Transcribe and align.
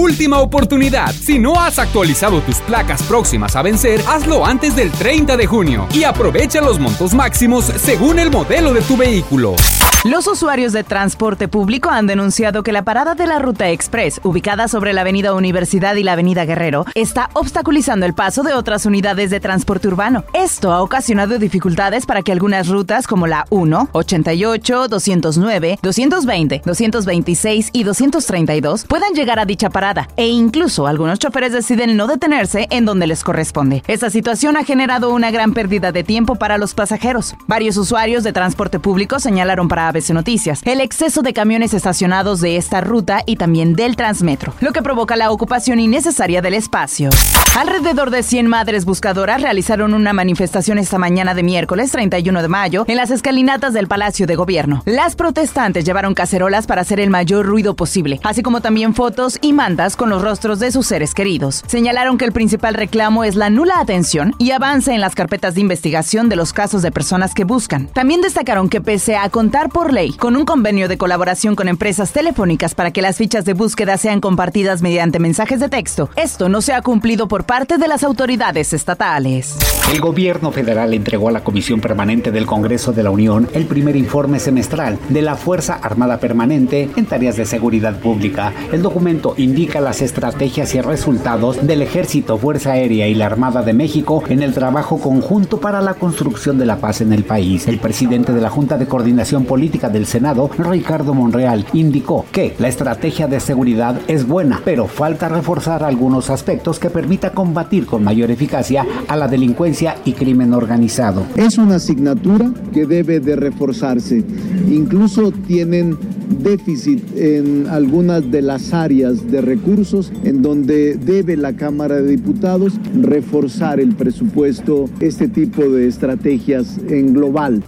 Última 0.00 0.38
oportunidad. 0.38 1.12
Si 1.12 1.38
no 1.38 1.60
has 1.60 1.78
actualizado 1.78 2.40
tus 2.40 2.56
placas 2.60 3.02
próximas 3.02 3.54
a 3.54 3.60
vencer, 3.60 4.00
hazlo 4.08 4.46
antes 4.46 4.74
del 4.74 4.90
30 4.90 5.36
de 5.36 5.46
junio 5.46 5.86
y 5.92 6.04
aprovecha 6.04 6.62
los 6.62 6.78
montos 6.78 7.12
máximos 7.12 7.66
según 7.66 8.18
el 8.18 8.30
modelo 8.30 8.72
de 8.72 8.80
tu 8.80 8.96
vehículo. 8.96 9.56
Los 10.04 10.26
usuarios 10.26 10.72
de 10.72 10.82
transporte 10.82 11.46
público 11.48 11.90
han 11.90 12.06
denunciado 12.06 12.62
que 12.62 12.72
la 12.72 12.84
parada 12.84 13.14
de 13.14 13.26
la 13.26 13.38
Ruta 13.38 13.68
Express, 13.68 14.18
ubicada 14.24 14.66
sobre 14.66 14.94
la 14.94 15.02
Avenida 15.02 15.34
Universidad 15.34 15.94
y 15.96 16.02
la 16.02 16.14
Avenida 16.14 16.46
Guerrero, 16.46 16.86
está 16.94 17.28
obstaculizando 17.34 18.06
el 18.06 18.14
paso 18.14 18.42
de 18.42 18.54
otras 18.54 18.86
unidades 18.86 19.28
de 19.28 19.40
transporte 19.40 19.88
urbano. 19.88 20.24
Esto 20.32 20.72
ha 20.72 20.80
ocasionado 20.80 21.38
dificultades 21.38 22.06
para 22.06 22.22
que 22.22 22.32
algunas 22.32 22.68
rutas 22.68 23.06
como 23.06 23.26
la 23.26 23.44
1, 23.50 23.90
88, 23.92 24.88
209, 24.88 25.78
220, 25.82 26.62
226 26.64 27.68
y 27.74 27.84
232 27.84 28.86
puedan 28.86 29.12
llegar 29.12 29.38
a 29.38 29.44
dicha 29.44 29.68
parada 29.68 29.89
e 30.16 30.28
incluso 30.28 30.86
algunos 30.86 31.18
choferes 31.18 31.52
deciden 31.52 31.96
no 31.96 32.06
detenerse 32.06 32.66
en 32.70 32.84
donde 32.84 33.06
les 33.06 33.24
corresponde. 33.24 33.82
Esta 33.86 34.10
situación 34.10 34.56
ha 34.56 34.64
generado 34.64 35.12
una 35.12 35.30
gran 35.30 35.52
pérdida 35.52 35.92
de 35.92 36.04
tiempo 36.04 36.36
para 36.36 36.58
los 36.58 36.74
pasajeros. 36.74 37.34
Varios 37.46 37.76
usuarios 37.76 38.22
de 38.22 38.32
transporte 38.32 38.78
público 38.78 39.18
señalaron 39.18 39.68
para 39.68 39.88
ABC 39.88 40.10
Noticias, 40.10 40.60
el 40.64 40.80
exceso 40.80 41.22
de 41.22 41.32
camiones 41.32 41.74
estacionados 41.74 42.40
de 42.40 42.56
esta 42.56 42.80
ruta 42.80 43.22
y 43.26 43.36
también 43.36 43.74
del 43.74 43.96
Transmetro, 43.96 44.54
lo 44.60 44.72
que 44.72 44.82
provoca 44.82 45.16
la 45.16 45.30
ocupación 45.30 45.80
innecesaria 45.80 46.42
del 46.42 46.54
espacio. 46.54 47.10
Alrededor 47.58 48.10
de 48.10 48.22
100 48.22 48.46
madres 48.46 48.84
buscadoras 48.84 49.42
realizaron 49.42 49.94
una 49.94 50.12
manifestación 50.12 50.78
esta 50.78 50.98
mañana 50.98 51.34
de 51.34 51.42
miércoles 51.42 51.90
31 51.90 52.42
de 52.42 52.48
mayo 52.48 52.84
en 52.86 52.96
las 52.96 53.10
escalinatas 53.10 53.72
del 53.72 53.88
Palacio 53.88 54.26
de 54.26 54.36
Gobierno. 54.36 54.82
Las 54.84 55.16
protestantes 55.16 55.84
llevaron 55.84 56.14
cacerolas 56.14 56.66
para 56.66 56.82
hacer 56.82 57.00
el 57.00 57.10
mayor 57.10 57.46
ruido 57.46 57.74
posible, 57.74 58.20
así 58.22 58.42
como 58.42 58.60
también 58.60 58.94
fotos 58.94 59.38
y 59.40 59.52
mantas 59.52 59.69
con 59.96 60.10
los 60.10 60.20
rostros 60.20 60.58
de 60.58 60.72
sus 60.72 60.86
seres 60.86 61.14
queridos. 61.14 61.62
Señalaron 61.66 62.18
que 62.18 62.24
el 62.24 62.32
principal 62.32 62.74
reclamo 62.74 63.22
es 63.22 63.36
la 63.36 63.50
nula 63.50 63.78
atención 63.78 64.34
y 64.36 64.50
avance 64.50 64.92
en 64.92 65.00
las 65.00 65.14
carpetas 65.14 65.54
de 65.54 65.60
investigación 65.60 66.28
de 66.28 66.34
los 66.34 66.52
casos 66.52 66.82
de 66.82 66.90
personas 66.90 67.34
que 67.34 67.44
buscan. 67.44 67.86
También 67.86 68.20
destacaron 68.20 68.68
que 68.68 68.80
pese 68.80 69.16
a 69.16 69.28
contar 69.28 69.68
por 69.68 69.92
ley 69.92 70.12
con 70.12 70.34
un 70.34 70.44
convenio 70.44 70.88
de 70.88 70.98
colaboración 70.98 71.54
con 71.54 71.68
empresas 71.68 72.12
telefónicas 72.12 72.74
para 72.74 72.90
que 72.90 73.00
las 73.00 73.16
fichas 73.16 73.44
de 73.44 73.54
búsqueda 73.54 73.96
sean 73.96 74.20
compartidas 74.20 74.82
mediante 74.82 75.20
mensajes 75.20 75.60
de 75.60 75.68
texto. 75.68 76.10
Esto 76.16 76.48
no 76.48 76.62
se 76.62 76.72
ha 76.72 76.82
cumplido 76.82 77.28
por 77.28 77.44
parte 77.44 77.78
de 77.78 77.86
las 77.86 78.02
autoridades 78.02 78.72
estatales. 78.72 79.56
El 79.92 80.00
gobierno 80.00 80.50
federal 80.50 80.94
entregó 80.94 81.28
a 81.28 81.32
la 81.32 81.44
Comisión 81.44 81.80
Permanente 81.80 82.32
del 82.32 82.46
Congreso 82.46 82.92
de 82.92 83.04
la 83.04 83.10
Unión 83.10 83.48
el 83.54 83.66
primer 83.66 83.94
informe 83.94 84.40
semestral 84.40 84.98
de 85.08 85.22
la 85.22 85.36
Fuerza 85.36 85.74
Armada 85.74 86.18
Permanente 86.18 86.90
en 86.96 87.06
tareas 87.06 87.36
de 87.36 87.46
seguridad 87.46 88.00
pública. 88.00 88.52
El 88.72 88.82
documento 88.82 89.34
indica 89.36 89.59
las 89.60 90.00
estrategias 90.00 90.74
y 90.74 90.80
resultados 90.80 91.66
del 91.66 91.82
Ejército, 91.82 92.38
Fuerza 92.38 92.72
Aérea 92.72 93.06
y 93.08 93.14
la 93.14 93.26
Armada 93.26 93.62
de 93.62 93.74
México 93.74 94.22
en 94.28 94.42
el 94.42 94.54
trabajo 94.54 94.98
conjunto 94.98 95.60
para 95.60 95.82
la 95.82 95.94
construcción 95.94 96.56
de 96.56 96.64
la 96.64 96.78
paz 96.78 97.02
en 97.02 97.12
el 97.12 97.24
país. 97.24 97.68
El 97.68 97.78
presidente 97.78 98.32
de 98.32 98.40
la 98.40 98.48
Junta 98.48 98.78
de 98.78 98.86
Coordinación 98.86 99.44
Política 99.44 99.90
del 99.90 100.06
Senado, 100.06 100.50
Ricardo 100.56 101.12
Monreal, 101.12 101.66
indicó 101.74 102.24
que 102.32 102.54
la 102.58 102.68
estrategia 102.68 103.26
de 103.26 103.38
seguridad 103.38 104.00
es 104.08 104.26
buena, 104.26 104.62
pero 104.64 104.86
falta 104.86 105.28
reforzar 105.28 105.84
algunos 105.84 106.30
aspectos 106.30 106.78
que 106.78 106.88
permita 106.88 107.32
combatir 107.32 107.84
con 107.84 108.02
mayor 108.02 108.30
eficacia 108.30 108.86
a 109.08 109.16
la 109.16 109.28
delincuencia 109.28 109.96
y 110.06 110.12
crimen 110.12 110.54
organizado. 110.54 111.26
Es 111.36 111.58
una 111.58 111.76
asignatura 111.76 112.50
que 112.72 112.86
debe 112.86 113.20
de 113.20 113.36
reforzarse. 113.36 114.24
Incluso 114.70 115.32
tienen 115.32 115.98
déficit 116.38 117.02
en 117.16 117.66
algunas 117.68 118.30
de 118.30 118.42
las 118.42 118.72
áreas 118.72 119.30
de 119.30 119.40
recursos 119.40 120.12
en 120.24 120.42
donde 120.42 120.94
debe 120.96 121.36
la 121.36 121.54
Cámara 121.54 121.96
de 121.96 122.16
Diputados 122.16 122.74
reforzar 122.94 123.80
el 123.80 123.94
presupuesto, 123.94 124.88
este 125.00 125.28
tipo 125.28 125.68
de 125.68 125.88
estrategias 125.88 126.78
en 126.88 127.14
global. 127.14 127.62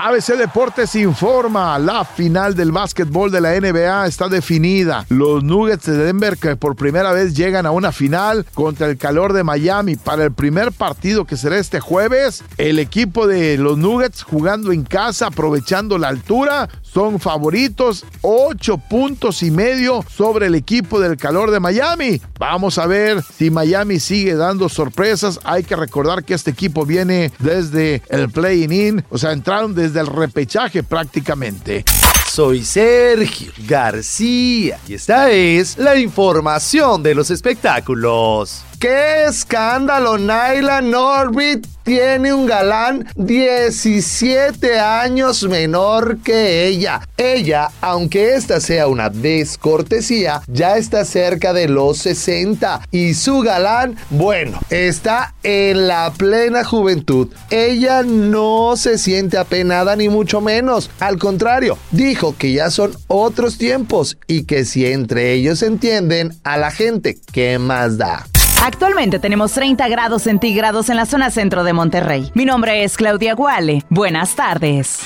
ABC 0.00 0.36
Deportes 0.36 0.94
informa, 0.94 1.76
la 1.76 2.04
final 2.04 2.54
del 2.54 2.70
básquetbol 2.70 3.32
de 3.32 3.40
la 3.40 3.58
NBA 3.58 4.06
está 4.06 4.28
definida. 4.28 5.04
Los 5.08 5.42
Nuggets 5.42 5.86
de 5.86 5.96
Denver 5.96 6.38
que 6.38 6.54
por 6.54 6.76
primera 6.76 7.10
vez 7.10 7.34
llegan 7.34 7.66
a 7.66 7.72
una 7.72 7.90
final 7.90 8.46
contra 8.54 8.86
el 8.86 8.96
calor 8.96 9.32
de 9.32 9.42
Miami 9.42 9.96
para 9.96 10.22
el 10.22 10.30
primer 10.30 10.70
partido 10.70 11.24
que 11.24 11.36
será 11.36 11.58
este 11.58 11.80
jueves. 11.80 12.44
El 12.58 12.78
equipo 12.78 13.26
de 13.26 13.58
los 13.58 13.76
Nuggets 13.76 14.22
jugando 14.22 14.70
en 14.70 14.84
casa, 14.84 15.26
aprovechando 15.26 15.98
la 15.98 16.06
altura, 16.06 16.68
son 16.82 17.18
favoritos, 17.18 18.04
ocho 18.22 18.78
puntos 18.78 19.42
y 19.42 19.50
medio 19.50 20.04
sobre 20.08 20.46
el 20.46 20.54
equipo 20.54 21.00
del 21.00 21.16
calor 21.16 21.50
de 21.50 21.58
Miami. 21.58 22.20
Vamos 22.38 22.78
a 22.78 22.86
ver 22.86 23.22
si 23.22 23.50
Miami 23.50 23.98
sigue 23.98 24.36
dando 24.36 24.68
sorpresas. 24.68 25.40
Hay 25.42 25.64
que 25.64 25.74
recordar 25.74 26.22
que 26.22 26.34
este 26.34 26.52
equipo 26.52 26.86
viene 26.86 27.32
desde 27.40 28.00
el 28.10 28.30
play-in, 28.30 29.04
o 29.10 29.18
sea, 29.18 29.32
entraron 29.32 29.74
desde 29.88 30.00
el 30.00 30.06
repechaje 30.06 30.82
prácticamente. 30.82 31.84
Soy 32.30 32.62
Sergio 32.62 33.52
García 33.66 34.78
y 34.86 34.94
esta 34.94 35.30
es 35.30 35.78
la 35.78 35.98
información 35.98 37.02
de 37.02 37.14
los 37.14 37.30
espectáculos. 37.30 38.64
¡Qué 38.78 39.24
escándalo! 39.24 40.18
Naila 40.18 40.80
Norbit 40.80 41.66
tiene 41.82 42.32
un 42.32 42.46
galán 42.46 43.08
17 43.16 44.78
años 44.78 45.42
menor 45.48 46.18
que 46.18 46.66
ella. 46.68 47.00
Ella, 47.16 47.70
aunque 47.80 48.36
esta 48.36 48.60
sea 48.60 48.86
una 48.86 49.10
descortesía, 49.10 50.42
ya 50.46 50.76
está 50.76 51.04
cerca 51.04 51.52
de 51.52 51.66
los 51.66 51.98
60 51.98 52.82
y 52.92 53.14
su 53.14 53.40
galán, 53.40 53.96
bueno, 54.10 54.60
está 54.70 55.34
en 55.42 55.88
la 55.88 56.12
plena 56.16 56.62
juventud. 56.62 57.28
Ella 57.50 58.04
no 58.04 58.76
se 58.76 58.96
siente 58.96 59.38
apenada 59.38 59.96
ni 59.96 60.08
mucho 60.08 60.40
menos. 60.40 60.90
Al 61.00 61.18
contrario, 61.18 61.78
dijo 61.90 62.36
que 62.38 62.52
ya 62.52 62.70
son 62.70 62.92
otros 63.08 63.58
tiempos 63.58 64.18
y 64.28 64.44
que 64.44 64.64
si 64.64 64.86
entre 64.86 65.32
ellos 65.32 65.64
entienden 65.64 66.36
a 66.44 66.58
la 66.58 66.70
gente, 66.70 67.18
¿qué 67.32 67.58
más 67.58 67.98
da? 67.98 68.24
Actualmente 68.64 69.18
tenemos 69.18 69.52
30 69.52 69.88
grados 69.88 70.22
centígrados 70.22 70.88
en 70.88 70.96
la 70.96 71.06
zona 71.06 71.30
centro 71.30 71.64
de 71.64 71.72
Monterrey. 71.72 72.30
Mi 72.34 72.44
nombre 72.44 72.84
es 72.84 72.96
Claudia 72.96 73.34
Guale. 73.34 73.84
Buenas 73.88 74.34
tardes. 74.34 75.00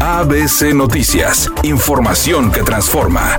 ABC 0.00 0.74
Noticias, 0.74 1.50
información 1.62 2.50
que 2.50 2.62
transforma. 2.62 3.38